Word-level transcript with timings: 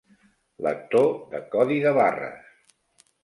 Lector 0.67 1.11
de 1.35 1.43
codi 1.55 1.77
de 1.85 1.91
barres. 1.99 2.49